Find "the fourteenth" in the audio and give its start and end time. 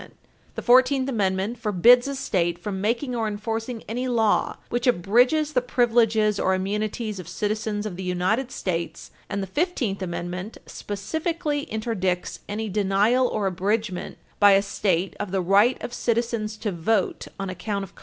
0.55-1.09